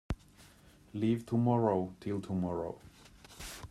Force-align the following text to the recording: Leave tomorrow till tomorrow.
Leave 0.95 1.27
tomorrow 1.27 1.93
till 1.99 2.19
tomorrow. 2.19 2.75